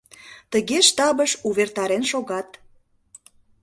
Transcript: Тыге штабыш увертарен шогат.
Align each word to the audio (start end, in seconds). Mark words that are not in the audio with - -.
Тыге 0.51 0.79
штабыш 0.89 1.31
увертарен 1.47 2.03
шогат. 2.11 2.49